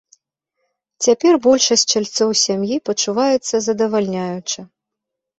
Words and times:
Цяпер 1.07 1.33
большасць 1.47 1.83
чальцоў 1.93 2.29
сям'і 2.43 2.77
пачуваецца 2.89 3.55
здавальняюча. 3.67 4.65